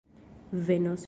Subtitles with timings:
[0.53, 0.99] venos